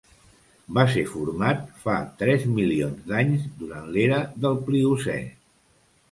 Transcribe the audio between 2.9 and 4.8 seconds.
d'anys durant l'era del